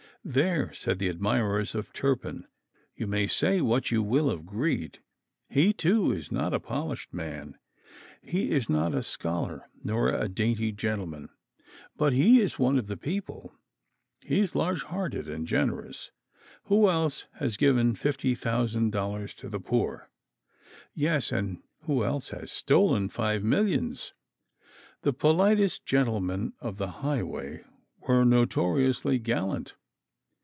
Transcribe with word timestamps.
"There," 0.23 0.71
said 0.71 0.99
the 0.99 1.07
admirers 1.09 1.73
of 1.73 1.91
Turpin, 1.93 2.45
"you 2.95 3.07
may 3.07 3.25
say 3.25 3.59
what 3.59 3.89
you 3.89 4.03
will 4.03 4.29
of 4.29 4.45
Greed. 4.45 4.99
He, 5.49 5.73
too, 5.73 6.11
is 6.11 6.31
not 6.31 6.53
a 6.53 6.59
polished 6.59 7.11
man; 7.11 7.57
he 8.21 8.51
is 8.51 8.69
not 8.69 8.93
a 8.93 9.01
scholar 9.01 9.67
nor 9.83 10.09
a 10.09 10.29
dainty 10.29 10.73
gentleman; 10.73 11.29
but 11.97 12.13
he 12.13 12.39
is 12.39 12.59
one 12.59 12.77
of 12.77 12.85
the 12.85 12.97
people; 12.97 13.55
he 14.23 14.41
is 14.41 14.53
large 14.55 14.83
hearted 14.83 15.27
and 15.27 15.47
generous. 15.47 16.11
Who 16.65 16.87
else 16.87 17.25
has 17.39 17.57
given 17.57 17.95
fifty 17.95 18.35
thousand 18.35 18.91
dollars 18.91 19.33
to 19.37 19.49
the 19.49 19.59
poor?" 19.59 20.11
Yes, 20.93 21.31
and 21.31 21.63
who 21.85 22.03
else 22.03 22.27
has 22.29 22.51
stolen 22.51 23.09
five 23.09 23.43
millions? 23.43 24.13
The 25.01 25.13
politest 25.13 25.83
gentlemen 25.83 26.53
of 26.59 26.77
the 26.77 26.89
highway 27.01 27.63
were 28.01 28.23
notoriously 28.23 29.17
gallant. 29.17 29.75